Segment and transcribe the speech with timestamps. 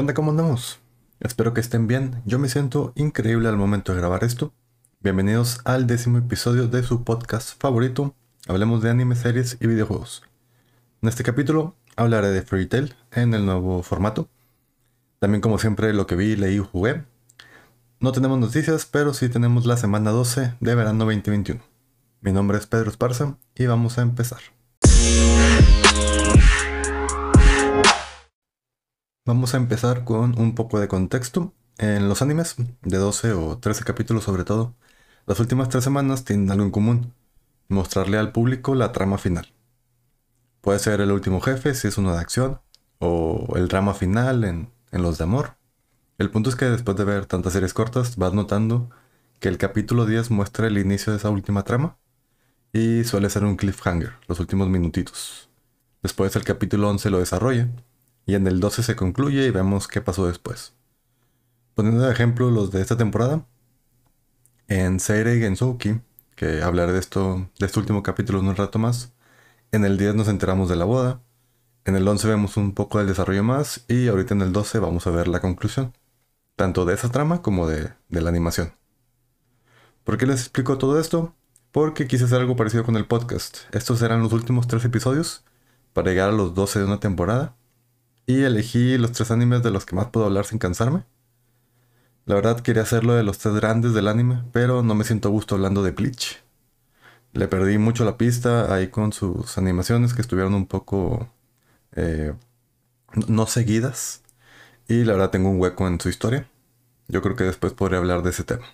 [0.00, 0.14] ¿Qué onda?
[0.14, 0.78] ¿Cómo andamos?
[1.20, 2.22] Espero que estén bien.
[2.24, 4.54] Yo me siento increíble al momento de grabar esto.
[5.00, 8.14] Bienvenidos al décimo episodio de su podcast favorito.
[8.48, 10.22] Hablemos de anime, series y videojuegos.
[11.02, 14.30] En este capítulo hablaré de Fairy Tail en el nuevo formato.
[15.18, 17.04] También como siempre lo que vi, leí y jugué.
[17.98, 21.60] No tenemos noticias, pero sí tenemos la semana 12 de verano 2021.
[22.22, 24.40] Mi nombre es Pedro Esparza y vamos a empezar.
[29.26, 31.52] Vamos a empezar con un poco de contexto.
[31.78, 34.74] En los animes, de 12 o 13 capítulos sobre todo,
[35.26, 37.14] las últimas tres semanas tienen algo en común,
[37.68, 39.52] mostrarle al público la trama final.
[40.62, 42.60] Puede ser el último jefe si es uno de acción,
[42.98, 45.56] o el drama final en, en los de amor.
[46.18, 48.90] El punto es que después de ver tantas series cortas, vas notando
[49.38, 51.98] que el capítulo 10 muestra el inicio de esa última trama,
[52.72, 55.50] y suele ser un cliffhanger, los últimos minutitos.
[56.02, 57.68] Después el capítulo 11 lo desarrolla,
[58.30, 60.74] y en el 12 se concluye y vemos qué pasó después.
[61.74, 63.44] Poniendo de ejemplo los de esta temporada,
[64.68, 66.00] en Seirei Gensouki,
[66.36, 69.12] que hablaré de esto, de este último capítulo en un rato más,
[69.72, 71.20] en el 10 nos enteramos de la boda,
[71.84, 75.08] en el 11 vemos un poco del desarrollo más y ahorita en el 12 vamos
[75.08, 75.92] a ver la conclusión,
[76.54, 78.74] tanto de esa trama como de, de la animación.
[80.04, 81.34] ¿Por qué les explico todo esto?
[81.72, 83.58] Porque quise hacer algo parecido con el podcast.
[83.72, 85.44] Estos eran los últimos tres episodios
[85.92, 87.56] para llegar a los 12 de una temporada
[88.26, 91.04] y elegí los tres animes de los que más puedo hablar sin cansarme.
[92.26, 95.32] La verdad quería hacerlo de los tres grandes del anime, pero no me siento a
[95.32, 96.42] gusto hablando de Bleach.
[97.32, 101.28] Le perdí mucho la pista ahí con sus animaciones que estuvieron un poco
[101.96, 102.34] eh,
[103.28, 104.22] no seguidas.
[104.88, 106.48] Y la verdad tengo un hueco en su historia.
[107.08, 108.66] Yo creo que después podré hablar de ese tema.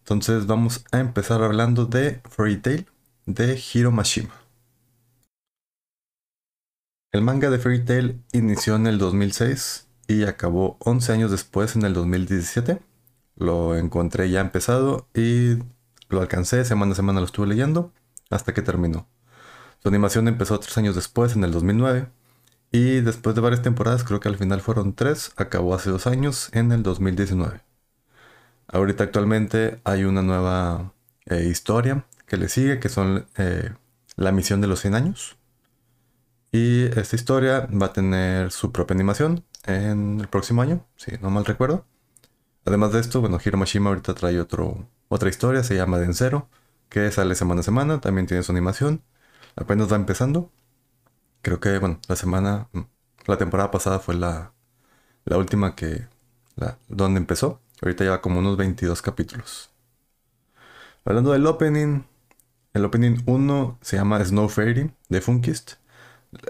[0.00, 2.86] Entonces vamos a empezar hablando de Fairy Tail
[3.26, 4.39] de Hiro Mashima.
[7.12, 11.82] El manga de Fairy Tail inició en el 2006 y acabó 11 años después en
[11.82, 12.80] el 2017.
[13.34, 15.56] Lo encontré ya empezado y
[16.08, 17.92] lo alcancé, semana a semana lo estuve leyendo
[18.30, 19.08] hasta que terminó.
[19.82, 22.08] Su animación empezó tres años después, en el 2009,
[22.70, 26.50] y después de varias temporadas, creo que al final fueron tres, acabó hace dos años,
[26.52, 27.60] en el 2019.
[28.68, 30.92] Ahorita actualmente hay una nueva
[31.26, 33.72] eh, historia que le sigue, que son eh,
[34.14, 35.39] la misión de los 100 años.
[36.52, 41.30] Y esta historia va a tener su propia animación en el próximo año, si no
[41.30, 41.86] mal recuerdo.
[42.64, 46.48] Además de esto, bueno, Hiro Mashima ahorita trae otro, otra historia, se llama Densero,
[46.88, 49.02] que sale semana a semana, también tiene su animación.
[49.56, 50.50] Apenas va empezando.
[51.42, 52.68] Creo que, bueno, la semana,
[53.26, 54.52] la temporada pasada fue la,
[55.24, 56.06] la última que,
[56.56, 57.60] la, donde empezó.
[57.82, 59.70] Ahorita lleva como unos 22 capítulos.
[61.04, 62.02] Hablando del opening,
[62.74, 65.79] el opening 1 se llama Snow Fairy de Funkist.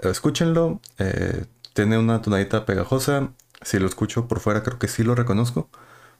[0.03, 0.79] Escúchenlo.
[0.97, 3.33] Eh, tiene una tonadita pegajosa.
[3.61, 5.69] Si lo escucho por fuera, creo que sí lo reconozco.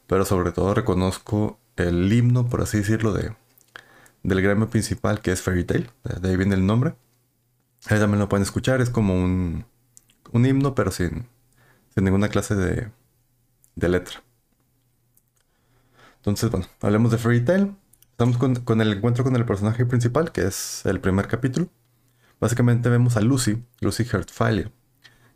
[0.07, 3.35] Pero sobre todo reconozco el himno, por así decirlo, de,
[4.23, 5.91] del gremio principal que es Fairy Tail.
[6.03, 6.95] De ahí viene el nombre.
[7.87, 8.81] Ahí también lo pueden escuchar.
[8.81, 9.65] Es como un,
[10.31, 11.27] un himno, pero sin,
[11.95, 12.91] sin ninguna clase de,
[13.75, 14.23] de letra.
[16.17, 17.75] Entonces, bueno, hablemos de Fairy Tail.
[18.11, 21.69] Estamos con, con, el encuentro con el personaje principal, que es el primer capítulo.
[22.41, 24.71] Básicamente vemos a Lucy, Lucy Heartfire,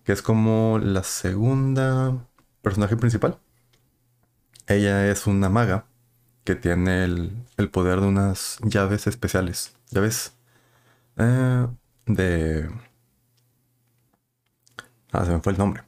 [0.04, 2.28] que es como la segunda
[2.64, 3.38] personaje principal.
[4.66, 5.86] Ella es una maga
[6.44, 9.76] que tiene el, poder de unas llaves especiales.
[9.92, 10.34] Llaves
[11.18, 11.68] eh,
[12.08, 12.72] de...
[15.12, 15.84] Ah, se me fue el nombre.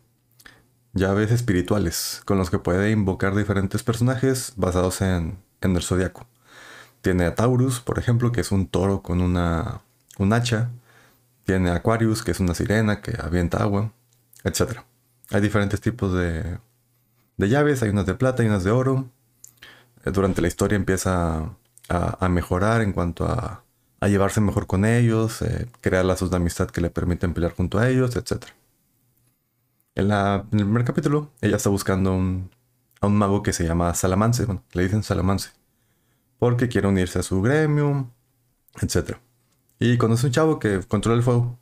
[0.93, 6.27] Llaves espirituales con los que puede invocar diferentes personajes basados en, en el zodiaco.
[7.01, 9.81] Tiene a Taurus, por ejemplo, que es un toro con una,
[10.19, 10.69] un hacha
[11.47, 13.93] tiene Aquarius, que es una sirena que avienta agua,
[14.43, 14.81] etc.
[15.31, 16.59] Hay diferentes tipos de,
[17.37, 19.09] llaves, hay unas de plata y unas de oro.
[20.03, 21.55] Eh, durante la historia empieza
[21.87, 23.63] a, mejorar en cuanto a,
[24.01, 27.87] llevarse mejor con ellos, eh, crear lazos de amistad que le permiten pelear junto a
[27.87, 28.43] ellos, etc.
[29.95, 34.63] En, el primer capítulo, ella está buscando a un mago que se llama Salamance, bueno,
[34.73, 35.51] le dicen Salamance,
[36.39, 38.11] porque quiere unirse a su gremio,
[38.81, 39.17] etc.
[39.79, 41.57] Y conoce un chavo que controla el fuego.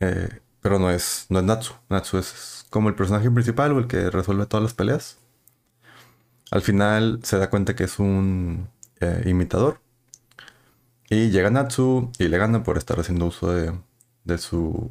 [0.00, 1.74] Eh, pero no es, no es Natsu.
[1.88, 5.18] Natsu es como el personaje principal o el que resuelve todas las peleas.
[6.50, 8.68] Al final se da cuenta que es un
[9.00, 9.80] eh, imitador.
[11.08, 13.72] Y llega Natsu y le gana por estar haciendo uso de,
[14.24, 14.90] de, su,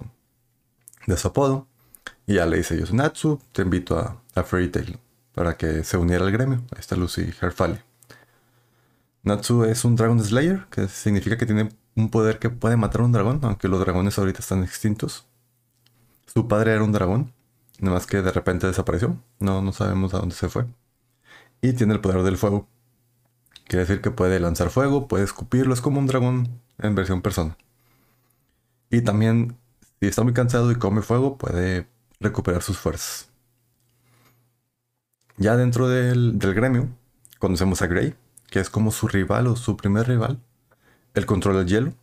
[1.08, 1.68] de su apodo.
[2.28, 5.00] Y ya le dice, yo soy Natsu, te invito a, a Fairy Tail
[5.34, 6.64] para que se uniera al gremio.
[6.72, 7.80] Ahí está Lucy Herfali.
[9.24, 13.06] Natsu es un Dragon Slayer, que significa que tiene un poder que puede matar a
[13.06, 15.26] un dragón, aunque los dragones ahorita están extintos.
[16.26, 17.34] Su padre era un dragón
[17.80, 19.18] Nada más que de repente desapareció.
[19.40, 20.66] No, no sabemos a dónde se fue.
[21.62, 22.68] Y tiene el poder del fuego.
[23.68, 25.74] Quiere decir que puede lanzar fuego, puede escupirlo.
[25.74, 27.58] Es como un dragón en versión persona.
[28.90, 29.58] Y también,
[30.00, 31.88] si está muy cansado y come fuego, puede
[32.20, 33.30] recuperar sus fuerzas.
[35.38, 36.88] Ya dentro del, gremio,
[37.40, 38.16] conocemos a Grey,
[38.50, 40.40] que es como su rival o su primer rival.
[41.16, 41.94] Él controla el hielo.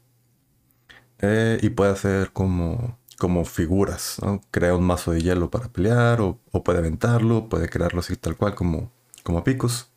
[1.21, 4.21] Eh, y puede hacer como, como figuras,
[4.51, 8.55] Crea un mazo de hielo para pelear, o, puede aventarlo, puede crearlo así tal cual
[8.55, 8.91] como,
[9.23, 9.91] como picos.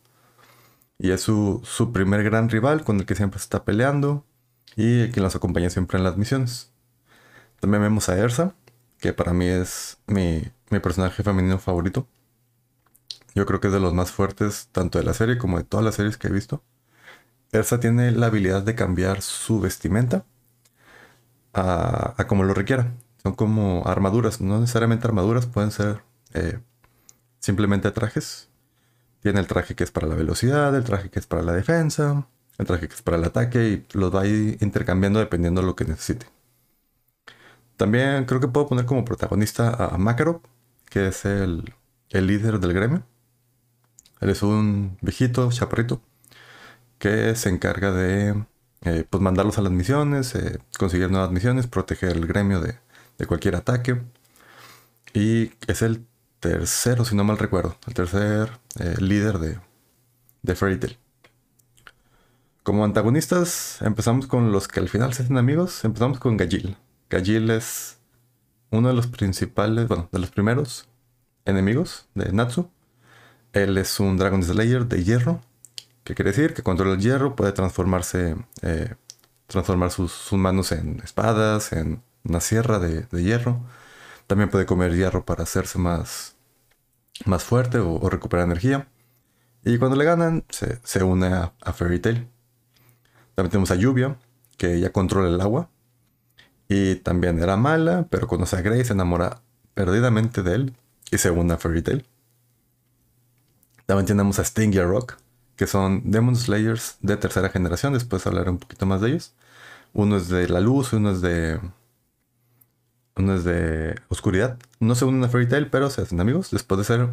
[0.98, 4.24] Y es su, su primer gran rival con el que siempre está peleando
[4.76, 6.70] y quien los acompaña siempre en las misiones.
[7.60, 8.54] También vemos a Ersa,
[9.00, 10.42] que para mí es mi,
[10.80, 12.06] personaje femenino favorito.
[13.34, 15.84] Yo creo que es de los más fuertes tanto de la serie como de todas
[15.84, 16.62] las series que he visto.
[17.56, 20.24] Ersa tiene la habilidad de cambiar su vestimenta
[21.52, 22.92] a, como lo requiera.
[23.22, 26.02] Son como armaduras, no necesariamente armaduras, pueden ser
[26.34, 26.58] eh,
[27.40, 28.48] simplemente trajes.
[29.20, 32.26] Tiene el traje que es para la velocidad, el traje que es para la defensa,
[32.58, 35.66] el traje que es para el ataque y los va a ir intercambiando dependiendo de
[35.66, 36.26] lo que necesite.
[37.76, 40.40] También creo que puedo poner como protagonista a Makarov,
[40.88, 41.74] que es el,
[42.10, 43.02] líder del gremio.
[44.20, 46.00] Él es un viejito, chaparrito,
[46.98, 48.44] que se encarga de
[48.82, 52.78] eh, pues mandarlos a las misiones, eh, conseguir nuevas misiones, proteger el gremio de,
[53.26, 54.00] cualquier ataque.
[55.14, 56.06] Y es el
[56.40, 59.58] tercero, si no mal recuerdo, el tercer eh, líder de,
[60.42, 60.98] de Fairy Tail.
[62.62, 65.84] Como antagonistas, empezamos con los que al final se hacen amigos.
[65.84, 66.76] Empezamos con Gajil.
[67.08, 67.98] Gajil es
[68.70, 70.88] uno de los principales, bueno, de los primeros
[71.44, 72.68] enemigos de Natsu.
[73.52, 75.40] Él es un Dragon Slayer de hierro.
[76.06, 78.94] Que quiere decir que controla el hierro, puede transformarse, eh,
[79.48, 83.60] transformar sus, manos en espadas, en una sierra de, hierro.
[84.28, 86.36] También puede comer hierro para hacerse más,
[87.24, 88.86] más fuerte o, recuperar energía.
[89.64, 92.28] Y cuando le ganan, se, une a, a Fairy Tail.
[93.34, 94.16] También tenemos a Lluvia,
[94.58, 95.70] que ella controla el agua.
[96.68, 99.42] Y también era mala, pero conoce a Grace, se enamora
[99.74, 100.76] perdidamente de él
[101.10, 102.06] y se une a Fairy Tail.
[103.86, 105.16] También tenemos a Sting y a Rock,
[105.56, 107.94] que son Demon Slayers de tercera generación.
[107.94, 109.34] Después hablaré un poquito más de ellos.
[109.92, 111.60] Uno es de la luz, uno es de.
[113.16, 114.58] Uno es de oscuridad.
[114.78, 116.50] No se unen a Fairy Tail, pero se hacen amigos.
[116.50, 117.08] Después de ser,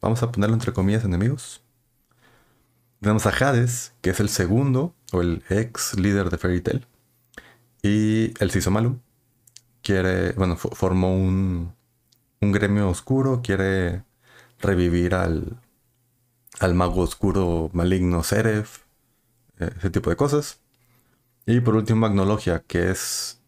[0.00, 1.62] vamos a ponerlo entre comillas, enemigos.
[3.00, 6.86] Tenemos a Hades, que es el segundo o el ex líder de Fairy Tail.
[7.82, 8.98] Y el Sisomalu
[9.82, 11.74] quiere, bueno, formó un,
[12.40, 14.04] un gremio oscuro, quiere
[14.58, 15.58] revivir al,
[16.60, 18.80] al mago oscuro maligno Seref,
[19.58, 20.60] eh, ese tipo de cosas.
[21.46, 23.40] Y por último Magnologia, que es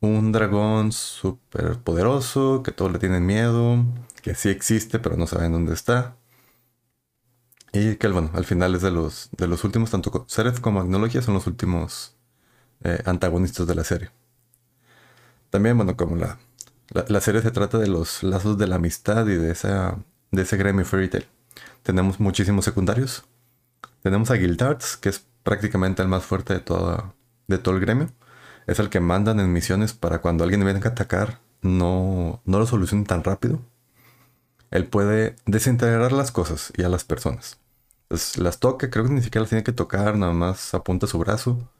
[0.00, 3.84] un dragón súper poderoso, que todos le tienen miedo,
[4.22, 6.16] que sí existe pero no saben dónde está.
[7.72, 11.22] Y que, bueno, al final es de los, de los últimos, tanto Sereth como Agnologia
[11.22, 12.16] son los últimos
[12.82, 14.10] eh, antagonistas de la serie.
[15.50, 16.38] También, bueno, como la,
[16.90, 19.98] la, serie se trata de los lazos de la amistad y de, esa,
[20.32, 21.26] de ese gremio Fairy Tail.
[21.82, 23.24] Tenemos muchísimos secundarios.
[24.02, 27.14] Tenemos a Guildards, que es prácticamente el más fuerte de, toda,
[27.48, 28.10] de todo el gremio.
[28.66, 32.66] Es el que mandan en misiones para cuando alguien venga a atacar, no, no lo
[32.66, 33.60] solucionen tan rápido.
[34.70, 37.58] Él puede desintegrar las cosas y a las personas.
[38.08, 41.18] Pues, las toca, creo que ni siquiera las tiene que tocar, nada más apunta su
[41.18, 41.70] brazo.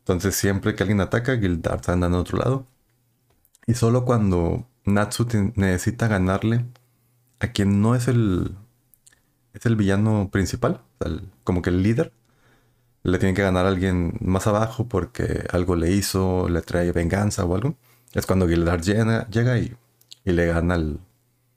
[0.00, 2.66] Entonces siempre que alguien ataca, Gildart anda en otro lado.
[3.66, 6.66] Y solo cuando Natsu necesita ganarle
[7.40, 8.56] a quien no es el,
[9.54, 10.80] es el villano principal,
[11.44, 12.12] como que el líder,
[13.02, 17.44] le tiene que ganar a alguien más abajo porque algo le hizo, le trae venganza
[17.44, 17.76] o algo.
[18.12, 19.76] Es cuando Gildart llega, llega y,
[20.24, 21.00] le gana al,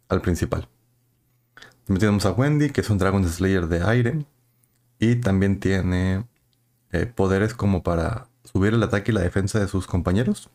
[0.09, 0.67] al principal.
[1.85, 4.25] También tenemos a Wendy, que es un Dragon Slayer de aire.
[4.97, 6.25] Y también tiene
[6.91, 10.49] eh, poderes como para subir el ataque y la defensa de sus compañeros.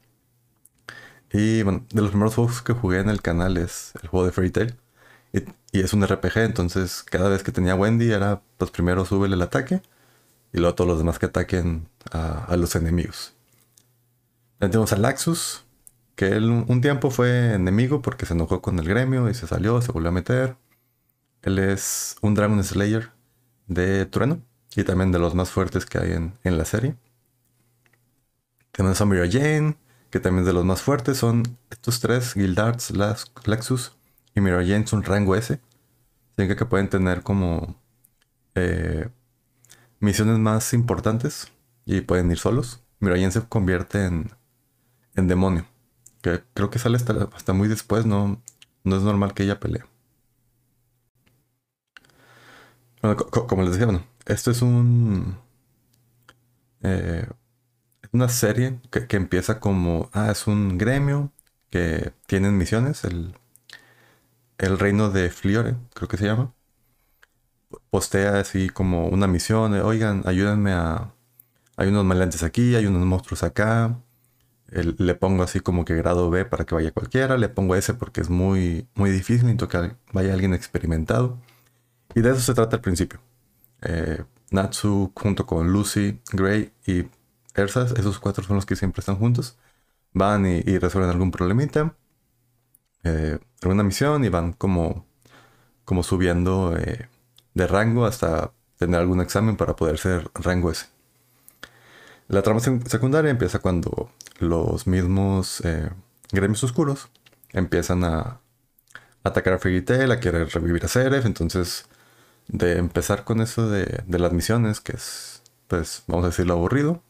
[1.32, 4.32] Y bueno, de los primeros juegos que jugué en el canal es el juego de
[4.32, 4.76] Fairy Tail.
[5.32, 5.44] Y,
[5.80, 9.82] es un RPG, entonces cada vez que tenía Wendy era, pues primero sube el ataque
[10.52, 13.34] y luego todos los demás que ataquen a, los enemigos.
[14.58, 15.64] Tenemos a Laxus,
[16.16, 19.80] que él un tiempo fue enemigo porque se enojó con el gremio y se salió,
[19.80, 20.56] se volvió a meter.
[21.42, 23.10] Él es un Dragon Slayer
[23.68, 24.42] de trueno
[24.74, 26.96] y también de los más fuertes que hay en, la serie.
[28.72, 29.76] Tenemos a Mira Jane,
[30.10, 31.18] que también de los más fuertes.
[31.18, 32.92] Son estos tres, Gildarts,
[33.46, 33.92] Lexus
[34.34, 35.60] y Mira Jane son rango S.
[36.36, 37.76] Significa que pueden tener como
[38.54, 39.08] eh,
[40.00, 41.52] misiones más importantes
[41.84, 42.82] y pueden ir solos.
[43.00, 44.30] Mira Jane se convierte en,
[45.16, 45.66] en demonio.
[46.22, 48.42] Que creo que sale hasta, muy después, no,
[48.84, 49.84] No es normal que ella pelee.
[53.02, 55.36] Bueno, como les decía, bueno, esto es un...
[56.82, 57.26] Eh,
[58.12, 61.32] una serie que, empieza como, ah, es un gremio
[61.70, 63.34] que tienen misiones, el,
[64.60, 66.54] el reino de Fliore, creo que se llama.
[67.90, 71.14] Postea así como una misión, oigan, ayúdenme a...
[71.76, 73.98] Hay unos maleantes aquí, hay unos monstruos acá.
[74.70, 78.20] le pongo así como que grado B para que vaya cualquiera, le pongo S porque
[78.20, 81.38] es muy, muy difícil, necesito que vaya alguien experimentado.
[82.14, 83.20] Y de eso se trata al principio.
[83.82, 87.06] Eh, Natsu junto con Lucy, Gray y
[87.54, 89.58] Ersas, esos cuatro son los que siempre están juntos,
[90.12, 91.96] van y, resuelven algún problemita,
[93.04, 95.06] eh, alguna misión y van como,
[95.84, 97.08] como subiendo eh,
[97.54, 100.86] de rango hasta tener algún examen para poder ser rango S.
[102.28, 105.90] La trama secundaria empieza cuando los mismos eh,
[106.32, 107.08] gremios oscuros
[107.52, 108.40] empiezan a
[109.22, 111.86] atacar a Fairy a querer revivir a Seraph, entonces
[112.48, 117.02] de empezar con eso de, las misiones, que es, pues, vamos a decirlo aburrido,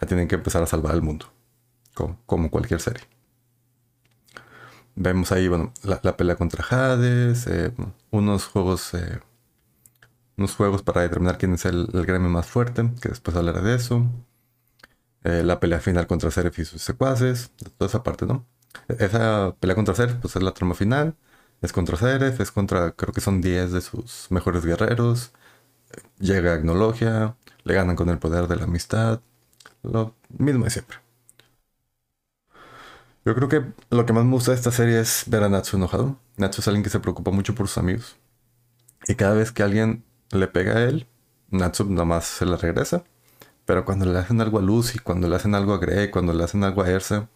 [0.00, 1.26] ya tienen que empezar a salvar el mundo,
[1.94, 3.04] como, cualquier serie.
[4.96, 7.72] Vemos ahí, bueno, la, pelea contra Hades, eh,
[8.10, 9.20] unos juegos, eh,
[10.38, 14.06] unos juegos para determinar quién es el, gremio más fuerte, que después hablaré de eso.
[15.24, 18.46] Eh, la pelea final contra Seraph y sus secuaces, toda esa parte, ¿no?
[18.88, 21.16] Esa pelea contra Seraph, pues es la trama final.
[21.62, 25.32] Es contra Seraph, es contra, creo que son 10 de sus mejores guerreros.
[26.20, 29.20] Llega Agnologia, le ganan con el poder de la amistad,
[29.82, 31.05] lo mismo de siempre.
[33.26, 35.76] Yo creo que lo que más me gusta de esta serie es ver a Natsu
[35.76, 36.16] enojado.
[36.36, 38.16] Natsu es alguien que se preocupa mucho por sus amigos.
[39.08, 41.08] Y cada vez que alguien le pega a él,
[41.50, 43.02] Natsu nada más se la regresa.
[43.64, 46.44] Pero cuando le hacen algo a Lucy, cuando le hacen algo a Grey, cuando le
[46.44, 47.28] hacen algo a Ersa,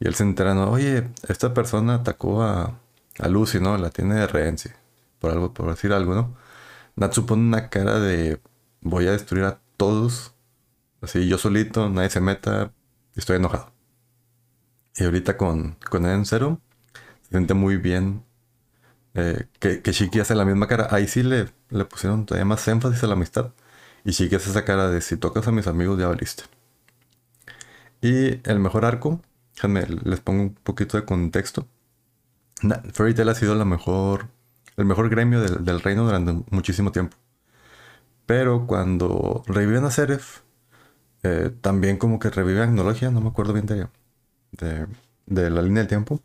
[0.00, 2.78] y él se entera, no, oye, esta persona atacó a,
[3.18, 3.78] a Lucy, ¿no?
[3.78, 4.56] La tiene de rehén,
[5.18, 6.36] por algo, por decir algo, ¿no?
[6.96, 8.40] Natsu pone una cara de
[8.82, 10.34] voy a destruir a todos
[11.02, 12.72] Así yo solito, nadie se meta,
[13.14, 13.75] estoy enojado.
[14.96, 16.60] Y ahorita con, con en cero,
[17.22, 18.24] se siente muy bien
[19.14, 20.88] eh, que, que, Shiki hace la misma cara.
[20.90, 23.52] Ahí sí le, le pusieron todavía más énfasis a la amistad.
[24.04, 26.44] Y Shiki hace esa cara de si tocas a mis amigos ya valiste.
[28.00, 29.20] Y el mejor arco,
[29.54, 31.66] déjenme, les pongo un poquito de contexto.
[32.92, 34.28] Fairy Tail ha sido la mejor,
[34.76, 37.16] el mejor gremio del, del reino durante muchísimo tiempo.
[38.26, 40.40] Pero cuando reviven a Seraph,
[41.22, 43.88] eh, también como que revive tecnología, no me acuerdo bien de,
[44.52, 44.86] de,
[45.26, 46.22] la línea del tiempo.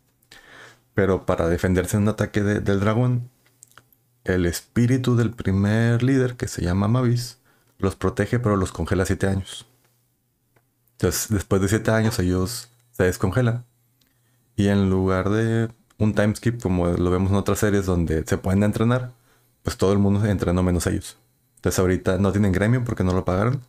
[0.94, 3.30] Pero para defenderse de un ataque del dragón,
[4.24, 7.38] el espíritu del primer líder, que se llama Mavis,
[7.78, 9.66] los protege pero los congela 7 años.
[10.92, 13.64] Entonces, después de 7 años ellos se descongelan.
[14.56, 18.38] Y en lugar de un time skip, como lo vemos en otras series donde se
[18.38, 19.12] pueden entrenar,
[19.62, 21.18] pues todo el mundo entrenó menos ellos.
[21.56, 23.62] Entonces ahorita no tienen gremio porque no lo pagaron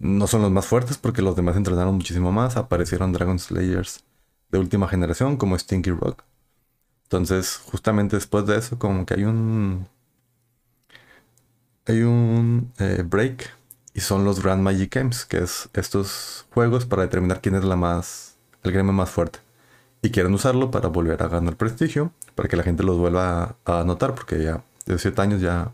[0.00, 2.56] no son los más fuertes porque los demás entrenaron muchísimo más.
[2.56, 4.04] Aparecieron Dragon Slayers
[4.50, 6.22] de última generación como Stinky Rock.
[7.04, 9.88] Entonces, justamente después de eso, como que hay un.
[11.86, 13.56] Hay un eh, break.
[13.94, 17.76] Y son los Grand Magic Games, que es estos juegos para determinar quién es la
[17.76, 18.36] más.
[18.62, 19.40] el gremio más fuerte.
[20.02, 22.12] Y quieren usarlo para volver a ganar prestigio.
[22.34, 24.14] Para que la gente los vuelva a, notar.
[24.14, 25.72] Porque ya de 7 años ya,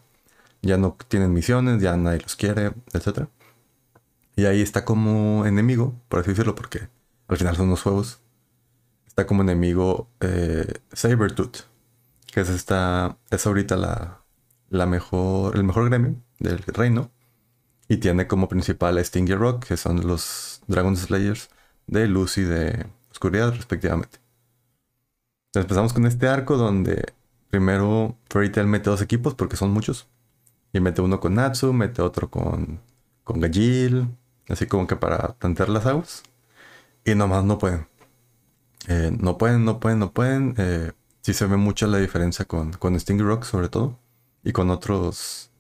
[0.63, 3.29] ya no tienen misiones, ya nadie los quiere, etcétera.
[4.37, 6.89] Y ahí está como enemigo, por así decirlo, porque
[7.29, 8.21] al final son unos juegos.
[9.07, 11.59] Está como enemigo eh, Sabertooth,
[12.33, 14.25] que es esta, es ahorita la,
[14.71, 17.11] la mejor, el mejor gremio del reino.
[17.89, 21.51] Y tiene como principal a Stingy Rock, que son los Dragon Slayers
[21.87, 24.19] de luz y de oscuridad, respectivamente.
[25.49, 27.15] Entonces empezamos con este arco donde
[27.51, 30.09] primero Fairy Tail mete dos equipos porque son muchos.
[30.73, 32.81] Y mete uno con Natsu, mete otro con,
[33.23, 34.09] con Gajil,
[34.49, 36.23] así como que para tantear las aguas.
[37.05, 37.87] Y nomás no pueden.
[38.89, 40.55] Eh, no pueden, no pueden, no pueden.
[40.59, 43.99] Eh, sí se ve mucha la diferencia con, con Sting Rock sobre todo.
[44.43, 45.51] Y con otros.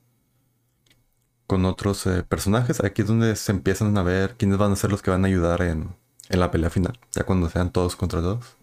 [1.46, 2.82] Con otros eh, personajes.
[2.82, 5.28] Aquí es donde se empiezan a ver quiénes van a ser los que van a
[5.28, 5.94] ayudar en,
[6.28, 6.98] en la pelea final.
[7.12, 8.56] Ya cuando sean todos contra todos.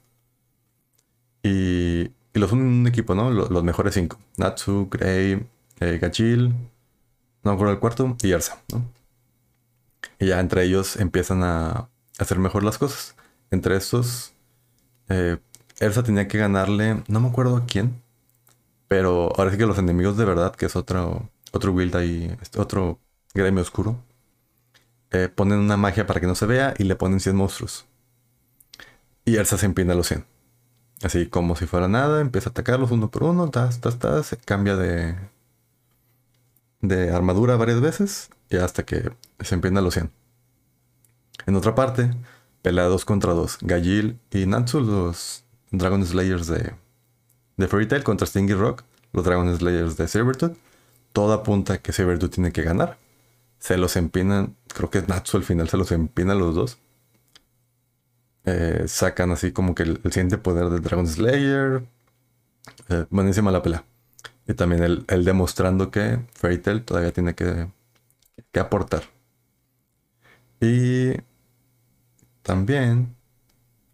[1.43, 3.31] Y, y los un equipo, ¿no?
[3.31, 4.19] Los, mejores cinco.
[4.37, 5.45] Natsu, Grey,
[5.79, 6.49] eh, Gachil.
[7.43, 8.15] No me acuerdo el cuarto.
[8.21, 8.85] Y Ersa, ¿no?
[10.21, 13.15] Y ya entre ellos empiezan a hacer mejor las cosas.
[13.49, 14.33] Entre estos,
[15.09, 15.39] eh,
[15.79, 18.03] Elsa tenía que ganarle, no me acuerdo a quién,
[18.87, 22.99] pero ahora sí que los enemigos de verdad, que es otro, otro ahí, este, otro
[23.33, 23.97] gremio oscuro,
[25.09, 27.87] eh, ponen una magia para que no se vea y le ponen 100 monstruos.
[29.25, 30.23] Y Elsa se empina a los 100.
[31.01, 34.75] Así como si fuera nada, empieza a atacarlos uno por uno, tas, tas, tas, cambia
[34.75, 35.15] de,
[36.81, 40.11] de armadura varias veces y hasta que se empieza los 100.
[41.45, 42.11] En otra parte,
[42.61, 43.59] pelea 2 contra 2.
[43.61, 46.73] Gajil y Natsu, los Dragon Slayers de,
[47.57, 48.83] de Fairy Tail contra Stingy Rock,
[49.13, 50.57] los Dragon Slayers de Sabertooth.
[51.13, 52.97] Todo apunta que Sabertooth tiene que ganar.
[53.59, 56.79] Se los empinan, creo que es Natsu al final, se los empina los dos.
[58.45, 61.83] Eh, sacan así como que el, siguiente poder de Dragon Slayer.
[62.89, 63.83] Eh, buenísima la pelea.
[64.47, 67.67] Y también el, demostrando que Fairy Tail todavía tiene que,
[68.51, 69.03] que aportar.
[70.59, 71.13] Y
[72.43, 73.15] también.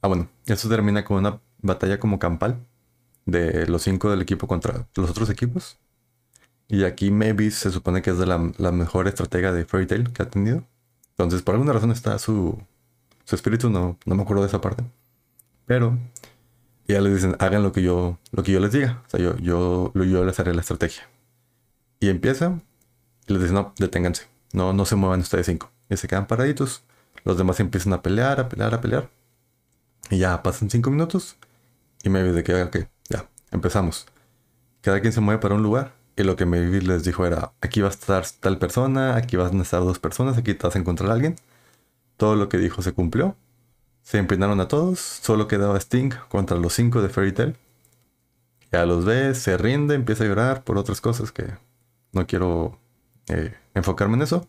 [0.01, 2.65] Ah, bueno, eso termina con una batalla como campal
[3.25, 5.77] de los cinco del equipo contra los otros equipos.
[6.67, 8.37] Y aquí Mavis se supone que es de la,
[8.71, 10.63] mejor estratega de Fairy Tail que ha tenido.
[11.11, 12.61] Entonces, por alguna razón está su,
[13.25, 14.83] su espíritu, no, no me acuerdo de esa parte.
[15.65, 15.97] Pero
[16.93, 19.03] ya les dicen, hagan lo que yo, lo que yo les diga.
[19.07, 21.03] O sea, yo, yo, yo les haré la estrategia.
[21.99, 22.59] Y empieza
[23.27, 24.27] y les dicen, no, deténganse.
[24.53, 25.69] No, no se muevan ustedes cinco.
[25.89, 26.83] Y se quedan paraditos.
[27.23, 29.09] Los demás empiezan a pelear, a pelear, a pelear.
[30.09, 31.37] Y ya pasan cinco minutos.
[32.03, 32.77] Y me de que, ok,
[33.09, 34.07] ya, empezamos.
[34.81, 35.93] Cada quien se mueve para un lugar.
[36.15, 39.59] Y lo que me les dijo era, aquí va a estar tal persona, aquí van
[39.59, 41.35] a estar dos personas, aquí te vas a encontrar a alguien.
[42.15, 43.35] Todo lo que dijo se cumplió.
[44.07, 44.99] Se empinaron a todos.
[44.99, 47.57] Solo quedaba Sting contra los cinco de Fairy Tail.
[48.71, 51.45] Ya los ve, se rinde, empieza a llorar por otras cosas que
[52.13, 52.79] no quiero
[53.27, 54.47] eh, enfocarme en eso.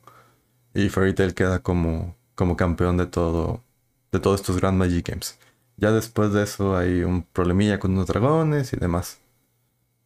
[0.75, 3.65] Y Fairy Tail queda como como campeón de todo,
[4.12, 5.41] de todos estos Grand Magic Games.
[5.77, 9.19] Ya después de eso hay un problemilla con los dragones y demás.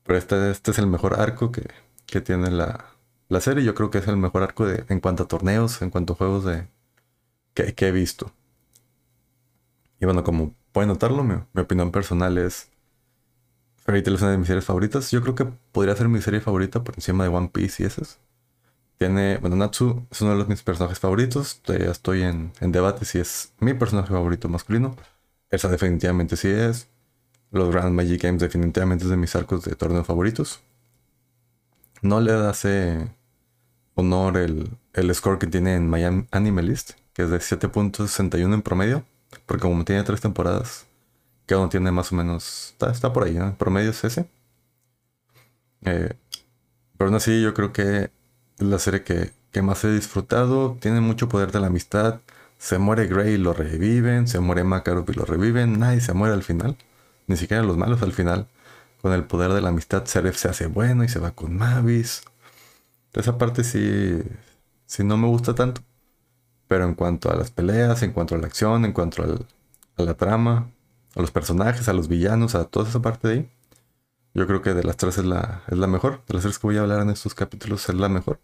[0.02, 1.68] Pero este, este es el mejor arco que,
[2.23, 2.87] tiene la,
[3.28, 3.64] la, serie.
[3.64, 6.44] Yo creo que es el mejor arco en cuanto a torneos, en cuanto a juegos
[6.47, 6.66] de,
[7.54, 8.32] que, he visto.
[10.02, 12.68] Y bueno, como pueden notarlo, mi, opinión personal es...
[13.85, 15.12] Fairy Tail es una de mis series favoritas.
[15.12, 18.18] Yo creo que podría ser mi serie favorita por encima de One Piece y esas.
[18.98, 21.62] Tiene, bueno, Natsu es uno de mis personajes favoritos.
[21.68, 24.96] estoy en, debate si es mi personaje favorito masculino.
[25.50, 26.88] Esa definitivamente sí es.
[27.53, 30.62] Los Grand Magic Games definitivamente es de mis arcos de torneo favoritos.
[32.00, 33.09] No le hace
[33.94, 38.62] honor el, el score que tiene en Miami Anime List, que es de 7.61 en
[38.62, 39.05] promedio.
[39.47, 40.87] Porque como tiene tres temporadas,
[41.47, 42.75] cada uno tiene más o menos...
[42.81, 43.55] Está, por ahí, ¿no?
[43.57, 44.27] promedio es ese.
[45.85, 46.14] Eh,
[46.97, 48.11] pero aún así yo creo que
[48.59, 50.77] es la serie que, más he disfrutado.
[50.81, 52.21] Tiene mucho poder de la amistad.
[52.59, 54.29] Se muere Grey y lo reviven.
[54.29, 55.79] Se muere Makarov y lo reviven.
[55.79, 56.77] Nadie se muere al final.
[57.27, 58.49] Ni siquiera los malos al final.
[59.03, 62.23] Con el poder de la amistad, Seref se hace bueno y se va con Mavis.
[63.12, 64.23] Esa parte sí,
[64.87, 65.83] sí no me gusta tanto.
[66.68, 69.22] Pero en cuanto a las peleas, en cuanto a la acción, en cuanto
[69.96, 70.70] a la trama,
[71.14, 73.51] a los personajes, a los villanos, a toda esa parte de ahí,
[74.35, 76.22] yo creo que de las tres es la, es la mejor.
[76.27, 78.40] De las tres que voy a hablar en estos capítulos es la mejor.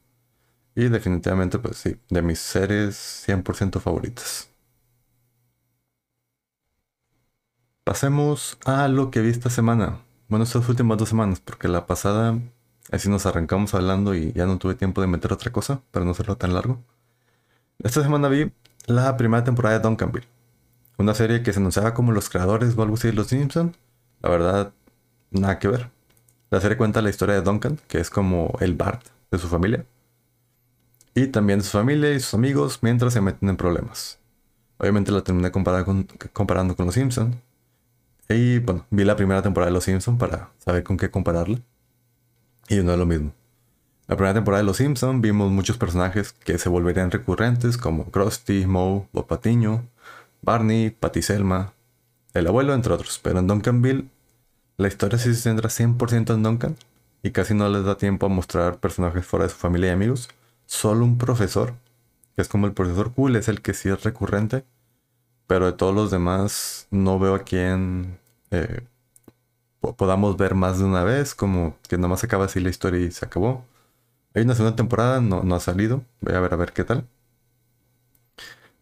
[0.74, 4.50] Y definitivamente, pues sí, de mis series 100% favoritas.
[7.84, 10.00] Pasemos a lo que vi esta semana.
[10.28, 12.38] Bueno, estas últimas dos semanas, porque la pasada
[12.92, 16.12] así nos arrancamos hablando y ya no tuve tiempo de meter otra cosa para no
[16.12, 16.84] hacerlo tan largo.
[17.80, 18.50] Esta semana vi
[18.86, 20.26] la primera temporada de Duncanville.
[20.96, 23.76] Una serie que se anunciaba como los creadores de los Simpsons.
[24.20, 24.72] La verdad,
[25.30, 25.88] nada que ver.
[26.50, 29.86] La serie cuenta la historia de Duncan, que es como el Bart de su familia.
[31.14, 34.18] Y también de su familia y sus amigos mientras se meten en problemas.
[34.78, 37.36] Obviamente la terminé comparando con Los Simpsons.
[38.28, 41.60] Y bueno, vi la primera temporada de Los Simpsons para saber con qué compararla.
[42.68, 43.32] Y no es lo mismo.
[44.08, 48.64] La primera temporada de Los Simpsons vimos muchos personajes que se volverían recurrentes como Krusty,
[48.64, 49.86] Moe, Bob Patiño,
[50.40, 51.74] Barney, Patty Selma,
[52.32, 53.20] el abuelo, entre otros.
[53.22, 54.08] Pero en Duncanville
[54.78, 56.76] la historia sí se centra 100% en Duncan
[57.22, 60.30] y casi no les da tiempo a mostrar personajes fuera de su familia y amigos.
[60.64, 61.74] Solo un profesor,
[62.34, 64.64] que es como el profesor cool, es el que sí es recurrente,
[65.46, 68.18] pero de todos los demás no veo a quién
[68.52, 68.80] eh,
[69.98, 73.10] podamos ver más de una vez, como que nada más acaba así la historia y
[73.10, 73.66] se acabó.
[74.38, 77.08] Hay una segunda temporada, no, no ha salido, voy a ver a ver qué tal.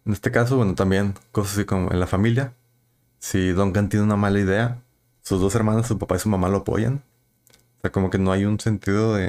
[0.05, 2.55] En este caso, bueno, también cosas así como en la familia.
[3.19, 4.83] Si Duncan tiene una mala idea,
[5.23, 7.03] sus dos hermanas, su papá y su mamá lo apoyan.
[7.79, 9.29] O sea, como que no hay un sentido de...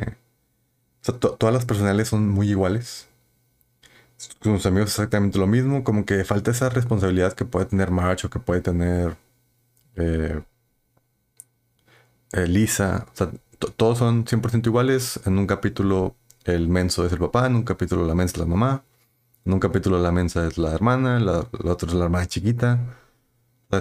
[1.02, 3.08] O sea, todas las personales son muy iguales.
[4.18, 5.84] Sus amigos exactamente lo mismo.
[5.86, 9.16] Como que falta esa responsabilidad que puede tener March o que puede tener
[9.96, 10.42] eh,
[12.48, 13.08] Lisa.
[13.14, 15.20] O sea, todos son 100% iguales.
[15.26, 16.16] En un capítulo
[16.46, 18.84] el menso es el papá, en un capítulo la mensa es la mamá,
[19.46, 22.80] en un capítulo la mensa es la hermana, la, otra es la hermana chiquita.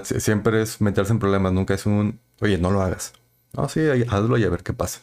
[0.03, 3.13] siempre es meterse en problemas, nunca es un, oye, no lo hagas.
[3.53, 5.01] No, sí, hazlo y a ver qué pasa.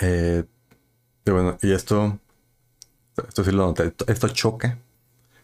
[0.00, 0.44] Eh,
[1.26, 2.18] y bueno, y esto,
[3.28, 4.78] esto sí lo noté, esto choca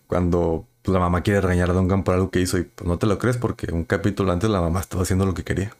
[0.06, 2.98] cuando pues, la mamá quiere regañar a Duncan por algo que hizo y pues no
[2.98, 5.74] te lo crees porque un capítulo antes la mamá estaba haciendo lo que quería.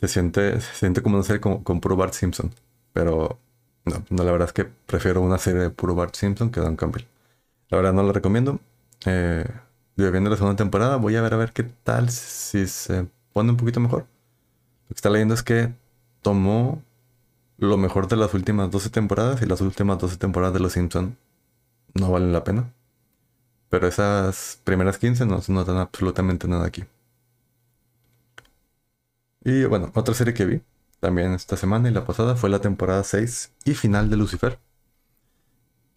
[0.00, 2.50] Se siente, se siente como una serie con puro Bart Simpson.
[2.92, 3.38] Pero
[3.84, 6.76] no, no, la verdad es que prefiero una serie de puro Bart Simpson que Don
[6.76, 7.04] Campbell.
[7.68, 8.60] La verdad no la recomiendo.
[9.06, 9.44] Eh,
[9.96, 13.56] viendo la segunda temporada, voy a ver a ver qué tal si se pone un
[13.56, 14.06] poquito mejor.
[14.88, 15.72] Lo que está leyendo es que
[16.22, 16.82] tomó
[17.58, 21.16] lo mejor de las últimas 12 temporadas y las últimas 12 temporadas de Los Simpson
[21.94, 22.72] no valen la pena.
[23.68, 26.84] Pero esas primeras 15 no se notan absolutamente nada aquí.
[29.44, 30.62] Y bueno, otra serie que vi
[31.00, 34.58] también esta semana y la pasada fue la temporada 6 y final de Lucifer.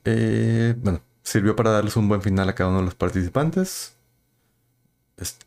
[0.06, 3.95] Eh, bueno, sirvió para darles un buen final a cada uno de los participantes.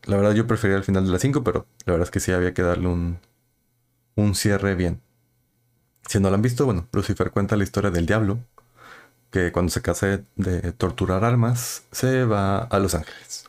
[0.05, 2.31] la verdad yo prefería el final de la 5, pero la verdad es que sí
[2.31, 3.19] había que darle un,
[4.15, 5.01] un cierre bien.
[6.07, 8.39] Si no lo han visto, bueno, Lucifer cuenta la historia del diablo,
[9.31, 13.45] que cuando se casa de torturar almas, se va a Los Ángeles.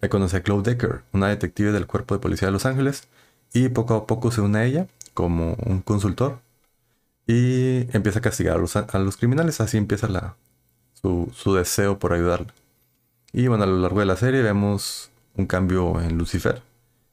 [0.00, 3.08] Ahí conoce a Claude Decker, una detective del cuerpo de policía de Los Ángeles,
[3.54, 6.40] y poco a poco se une a ella como un consultor
[7.26, 10.36] y empieza a castigar a los, criminales, así empieza
[11.00, 12.52] su, su, deseo por ayudarla.
[13.32, 16.62] Y bueno, a lo largo de la serie vemos un cambio en Lucifer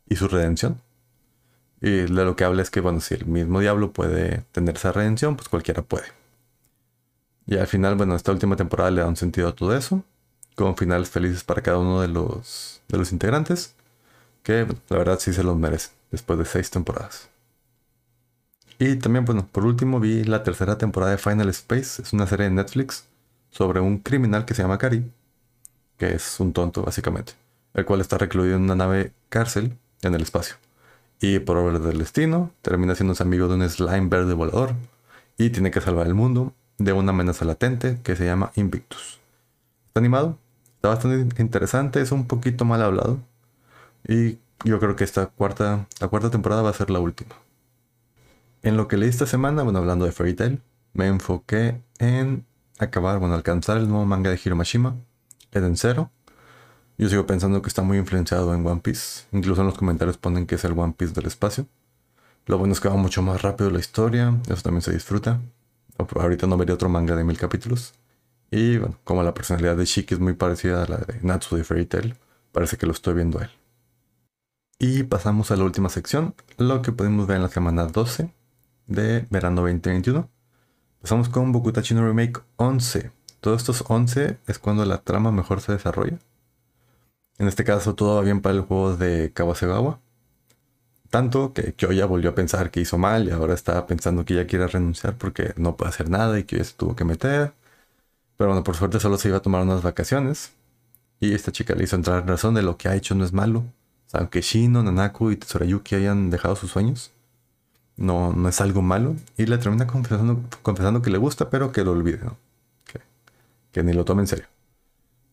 [0.10, 0.82] y su redención.
[1.80, 4.92] Y de lo que habla es que, bueno, si el mismo diablo puede tener esa
[4.92, 6.06] redención, pues cualquiera puede.
[7.48, 10.04] Y al final, bueno, esta última temporada le da un sentido a todo eso,
[10.56, 13.76] con finales felices para cada uno de los, de los integrantes,
[14.44, 17.30] que la verdad sí se los merecen, después de seis temporadas.
[18.80, 22.46] Y también, bueno, por último vi la tercera temporada de Final Space, es una serie
[22.46, 23.06] de Netflix
[23.52, 25.12] sobre un criminal que se llama Cari,
[25.98, 27.34] que es un tonto básicamente,
[27.74, 30.56] el cual está recluido en una nave cárcel en el espacio.
[31.20, 34.74] Y por obra del destino, termina siendo amigo de un slime verde volador
[35.38, 39.20] y tiene que salvar el mundo de una amenaza latente que se llama Invictus.
[39.90, 40.40] Está animado,
[40.78, 43.20] está bastante interesante, es un poquito mal hablado
[44.08, 47.36] y yo creo que esta cuarta, la cuarta temporada va a ser la última.
[48.64, 50.62] En lo que leí esta semana, bueno, hablando de Fairy Tail,
[50.94, 52.46] me enfoqué en
[52.78, 54.96] acabar, bueno, alcanzar el nuevo manga de Hiromashima,
[55.52, 56.12] Eden Zero.
[56.98, 59.26] Yo sigo pensando que está muy influenciado en One Piece.
[59.32, 61.68] Incluso en los comentarios ponen que es el One Piece del espacio.
[62.46, 65.40] Lo bueno es que va mucho más rápido la historia, eso también se disfruta.
[65.98, 67.94] Ahorita no vería otro manga de mil capítulos.
[68.52, 71.64] Y bueno, como la personalidad de Shiki es muy parecida a la de Natsu de
[71.64, 72.16] Fairy Tail,
[72.52, 73.61] parece que lo estoy viendo a él.
[74.84, 78.34] Y pasamos a la última sección, lo que podemos ver en la semana 12,
[78.88, 80.28] de verano 2021.
[80.96, 83.12] Empezamos con Bokutachi no Remake 11.
[83.42, 86.18] Todos estos 11 es cuando la trama mejor se desarrolla.
[87.38, 90.00] En este caso todo va bien para el juego de Kawasegawa.
[91.12, 94.48] Tanto que Kyoya volvió a pensar que hizo mal y ahora está pensando que ya
[94.48, 97.54] quiere renunciar porque no puede hacer nada y que ya se tuvo que meter.
[98.36, 100.54] Pero bueno, por suerte solo se iba a tomar unas vacaciones.
[101.20, 103.32] Y esta chica le hizo entrar en razón de lo que ha hecho no es
[103.32, 103.64] malo.
[104.14, 107.12] Aunque Shino, Nanaku y Tsurayuki hayan dejado sus sueños,
[107.98, 109.16] no, no es algo malo.
[109.38, 112.20] Y le termina confesando, confesando que le gusta, pero que lo olvide,
[113.72, 114.46] que, ni lo tome en serio.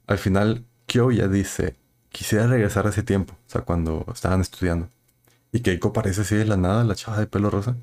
[0.06, 1.76] Al final, Kyo ya dice,
[2.10, 4.88] quisiera regresar a ese tiempo, o sea, cuando estaban estudiando.
[5.52, 7.76] Y Keiko parece así de la nada, la chava de pelo rosa,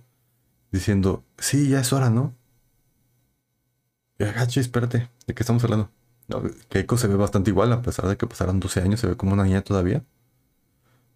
[0.72, 2.34] diciendo, sí, ya es hora, ¿no?
[4.18, 4.24] Y
[4.60, 5.90] espérate, ¿de qué estamos hablando?
[6.70, 9.34] Keiko se ve bastante igual, a pesar de que pasaron 12 años, se ve como
[9.34, 10.04] una niña todavía.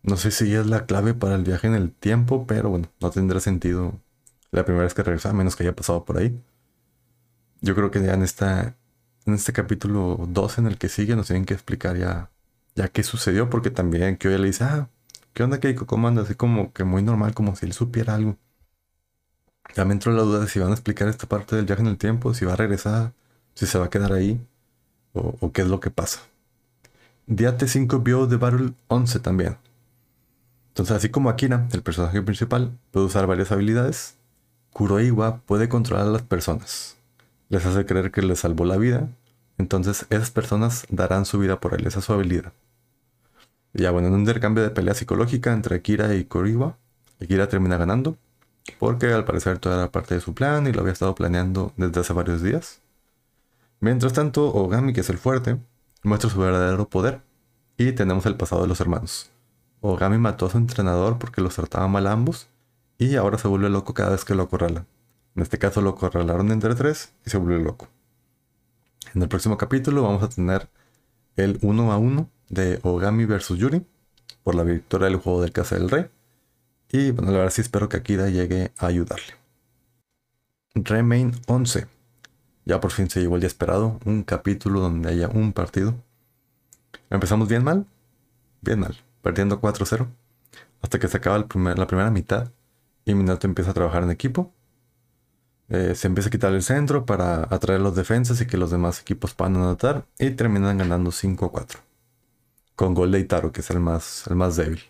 [0.03, 3.12] No sé si es la clave para el viaje en el tiempo, pero bueno, no
[3.12, 3.93] tendrá sentido
[4.51, 6.38] la primera vez que regresa, a menos que haya pasado por ahí.
[7.62, 8.75] Yo creo que ya en esta
[9.25, 12.31] en este capítulo 2 en el que sigue nos tienen que explicar ya,
[12.75, 14.89] ya qué sucedió, porque también que hoy le dice, ah,
[15.33, 15.85] ¿qué onda Keiko?
[15.85, 16.07] ¿Cómo?
[16.09, 18.38] Así como que muy normal, como si él supiera algo.
[19.75, 21.88] Ya me entró la duda de si van a explicar esta parte del viaje en
[21.88, 23.13] el tiempo, si va a regresar,
[23.55, 24.39] si se va a quedar ahí,
[25.13, 26.21] o, o qué es lo que pasa.
[27.27, 29.57] Día T5 vio The Battle 11 también.
[30.79, 34.15] Entonces, así como Akira, el personaje principal, puede usar varias habilidades,
[34.71, 36.95] Kuroiwa puede controlar a las personas.
[37.49, 39.09] Les hace creer que les salvó la vida,
[39.57, 42.53] entonces esas personas darán su vida por él, esa es su habilidad.
[43.73, 46.77] Y ya bueno, en un intercambio de pelea psicológica entre Akira y Kuroiwa,
[47.21, 48.15] Akira termina ganando,
[48.79, 51.99] porque al parecer toda era parte de su plan y lo había estado planeando desde
[51.99, 52.79] hace varios días.
[53.81, 55.57] Mientras tanto, Ogami, que es el fuerte,
[56.03, 57.19] muestra su verdadero poder,
[57.75, 59.29] y tenemos el pasado de los hermanos.
[59.81, 62.47] Ogami mató a su entrenador porque los trataba mal a ambos
[62.97, 64.85] y ahora se vuelve loco cada vez que lo acorralan.
[65.35, 67.87] En este caso lo acorralaron entre tres y se vuelve loco.
[69.13, 70.67] En el próximo capítulo vamos a tener
[71.35, 73.85] el uno a uno de Ogami vs Yuri
[74.43, 76.07] por la victoria del juego del Casa del Rey.
[76.91, 79.33] Y bueno, la verdad sí espero que Akira llegue a ayudarle.
[80.75, 81.87] Remain 11.
[82.65, 85.95] Ya por fin se llegó el día esperado, un capítulo donde haya un partido.
[87.09, 87.85] Empezamos bien mal,
[88.61, 90.08] bien mal, perdiendo 4-0,
[90.82, 92.51] hasta que se acaba la primera mitad
[93.05, 94.53] y Minato empieza a trabajar en equipo.
[95.69, 99.01] Eh, se empieza a quitar el centro para atraer los defensas y que los demás
[99.01, 101.77] equipos puedan anotar y terminan ganando 5-4.
[102.75, 104.82] Con gol de Itaro, que es el más, el más débil.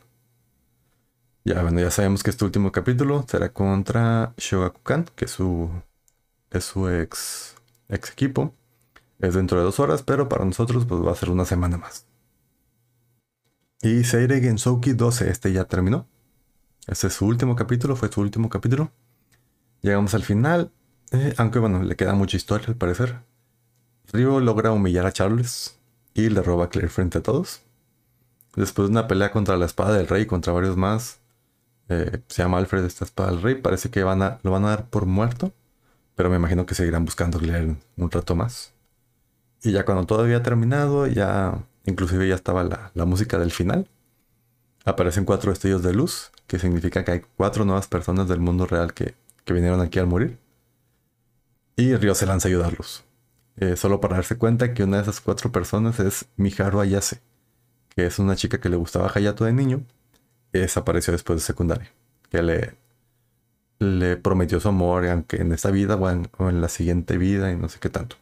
[1.46, 5.70] Ya, bueno, ya sabemos que este último capítulo será contra Shogakukan, que es su,
[6.52, 7.56] es su ex,
[7.90, 8.54] ex equipo.
[9.20, 12.09] Es dentro de dos horas, pero para nosotros pues, va a ser una semana más.
[13.82, 16.06] Y Seire Gensouki 12, este ya terminó.
[16.86, 18.92] Este es su último capítulo, fue su último capítulo.
[19.82, 20.72] Llegamos al final,
[21.12, 23.22] eh, aunque bueno, le queda mucha historia al parecer.
[24.12, 25.80] Ryo logra humillar a Charles
[26.14, 27.62] y le roba a Claire frente a todos.
[28.54, 31.22] Después de una pelea contra la espada del rey y contra varios más,
[31.88, 34.90] eh, se llama Alfred esta espada del rey, parece que a, lo van a dar
[34.90, 35.54] por muerto,
[36.16, 38.74] pero me imagino que seguirán buscando Claire un rato más.
[39.64, 43.88] Y ya cuando todo había terminado, ya inclusive ya estaba la, la música del final,
[44.86, 48.94] aparecen cuatro destellos de luz, que significa que hay cuatro nuevas personas del mundo real
[48.94, 49.16] que
[49.50, 50.38] que vinieron aquí al morir.
[51.76, 53.04] Y Ryo se lanza a ayudarlos.
[53.58, 57.20] Eh, solo para darse cuenta que una de esas cuatro personas es Miharu Ayase,
[57.96, 59.82] que es una chica que le gustaba Hayato de niño,
[60.54, 61.92] desapareció después de secundaria,
[62.30, 62.76] que le,
[63.80, 67.70] le prometió su amor, aunque en esta vida o en, la siguiente vida y no
[67.70, 68.18] sé qué tanto.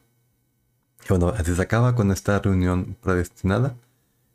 [1.05, 3.75] Y bueno, así se acaba con esta reunión predestinada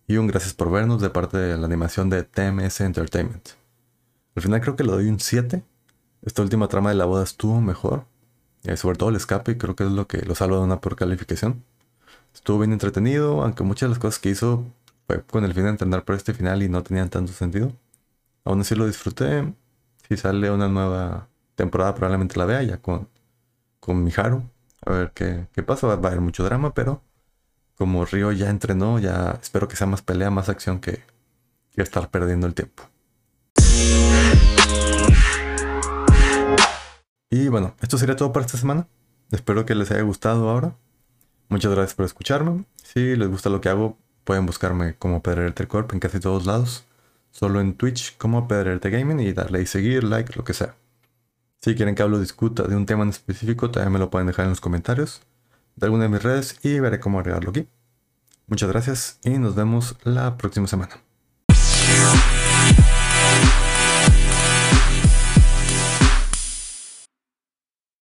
[0.06, 3.50] y un gracias por vernos de parte de la animación de TMS Entertainment.
[4.34, 5.62] Al final creo que le doy un 7
[6.22, 8.06] esta última trama de la boda estuvo mejor.
[8.64, 10.96] Eh, sobre todo el escape, creo que es lo que lo salva de una por
[10.96, 11.64] calificación.
[12.34, 14.64] Estuvo bien entretenido, aunque muchas de las cosas que hizo
[15.06, 17.72] fue con el fin de entrenar por este final y no tenían tanto sentido.
[18.44, 19.52] Aún así lo disfruté.
[20.08, 23.08] Si sale una nueva temporada probablemente la vea ya con,
[23.80, 24.44] con Miharu.
[24.84, 25.86] A ver qué, qué pasa.
[25.86, 27.02] Va, a haber mucho drama, pero
[27.76, 31.02] como Río ya entrenó, ya espero que sea más pelea, más acción que,
[31.70, 32.84] que estar perdiendo el tiempo.
[37.30, 38.86] Y bueno, esto sería todo para esta semana.
[39.30, 40.76] Espero que les haya gustado ahora.
[41.48, 42.64] Muchas gracias por escucharme.
[42.82, 46.84] Si les gusta lo que hago, pueden buscarme como Pedrerte Corp en casi todos lados.
[47.30, 50.74] Solo en Twitch como Pedrerte Gaming y darle a seguir, like, lo que sea.
[51.62, 54.46] Si quieren que hablo discuta de un tema en específico, también me lo pueden dejar
[54.46, 55.22] en los comentarios
[55.76, 57.68] de alguna de mis redes y veré cómo agregarlo aquí.
[58.48, 61.00] Muchas gracias y nos vemos la próxima semana.